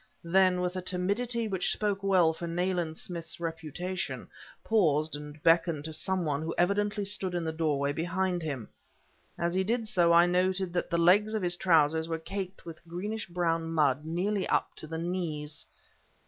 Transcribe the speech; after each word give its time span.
Then, 0.23 0.61
with 0.61 0.75
a 0.75 0.81
timidity 0.81 1.47
which 1.47 1.71
spoke 1.71 2.01
well 2.01 2.33
for 2.33 2.47
Nayland 2.47 2.97
Smith's 2.97 3.39
reputation, 3.39 4.27
paused 4.63 5.15
and 5.15 5.37
beckoned 5.43 5.85
to 5.85 5.93
some 5.93 6.25
one 6.25 6.41
who 6.41 6.55
evidently 6.57 7.05
stood 7.05 7.35
in 7.35 7.43
the 7.43 7.51
doorway 7.51 7.91
behind 7.93 8.41
him. 8.41 8.67
As 9.37 9.53
he 9.53 9.63
did 9.63 9.87
so 9.87 10.11
I 10.11 10.25
noted 10.25 10.73
that 10.73 10.89
the 10.89 10.97
legs 10.97 11.35
of 11.35 11.43
his 11.43 11.55
trousers 11.55 12.09
were 12.09 12.17
caked 12.17 12.65
with 12.65 12.83
greenish 12.87 13.27
brown 13.27 13.69
mud 13.71 14.03
nearly 14.03 14.49
up 14.49 14.73
to 14.77 14.87
the 14.87 14.97
knees. 14.97 15.67